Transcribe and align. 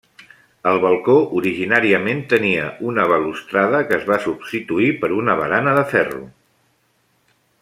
El 0.69 0.79
balcó 0.83 1.17
originàriament 1.41 2.23
tenia 2.33 2.65
una 2.93 3.05
balustrada 3.13 3.83
que 3.91 3.95
es 4.01 4.09
va 4.13 4.19
substituir 4.27 4.89
per 5.05 5.15
una 5.23 5.37
barana 5.43 5.77
de 5.81 5.89
ferro. 5.97 6.27